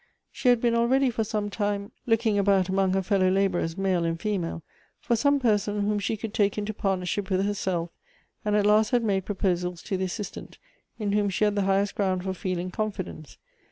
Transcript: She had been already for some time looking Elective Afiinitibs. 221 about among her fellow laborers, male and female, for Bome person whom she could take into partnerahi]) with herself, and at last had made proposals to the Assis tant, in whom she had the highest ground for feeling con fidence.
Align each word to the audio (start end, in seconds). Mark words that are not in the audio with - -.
She 0.31 0.49
had 0.49 0.59
been 0.59 0.73
already 0.73 1.11
for 1.11 1.23
some 1.23 1.51
time 1.51 1.91
looking 2.07 2.33
Elective 2.37 2.45
Afiinitibs. 2.47 2.65
221 2.65 2.65
about 2.65 2.69
among 2.69 2.93
her 2.93 3.01
fellow 3.03 3.29
laborers, 3.29 3.77
male 3.77 4.03
and 4.03 4.19
female, 4.19 4.63
for 4.99 5.15
Bome 5.15 5.39
person 5.39 5.81
whom 5.81 5.99
she 5.99 6.17
could 6.17 6.33
take 6.33 6.57
into 6.57 6.73
partnerahi]) 6.73 7.29
with 7.29 7.45
herself, 7.45 7.91
and 8.43 8.55
at 8.55 8.65
last 8.65 8.89
had 8.89 9.03
made 9.03 9.25
proposals 9.25 9.83
to 9.83 9.97
the 9.97 10.05
Assis 10.05 10.31
tant, 10.31 10.57
in 10.97 11.11
whom 11.11 11.29
she 11.29 11.45
had 11.45 11.53
the 11.53 11.61
highest 11.69 11.93
ground 11.93 12.23
for 12.23 12.33
feeling 12.33 12.71
con 12.71 12.91
fidence. 12.91 13.37